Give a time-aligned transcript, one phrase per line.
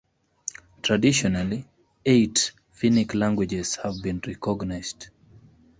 [0.81, 1.63] Traditionally
[2.07, 5.09] eight Finnic languages have been recognized.